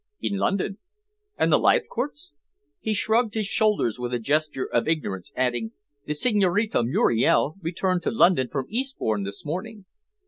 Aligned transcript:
"In 0.19 0.37
London." 0.37 0.79
"And 1.37 1.53
the 1.53 1.59
Leithcourts?" 1.59 2.33
He 2.79 2.91
shrugged 2.95 3.35
his 3.35 3.45
shoulders 3.45 3.99
with 3.99 4.11
a 4.15 4.17
gesture 4.17 4.65
of 4.65 4.87
ignorance, 4.87 5.31
adding: 5.35 5.73
"The 6.07 6.15
Signorina 6.15 6.83
Muriel 6.83 7.57
returned 7.61 8.01
to 8.01 8.09
London 8.11 8.47
from 8.47 8.65
Eastbourne 8.67 9.21
this 9.25 9.45
morning." 9.45 9.85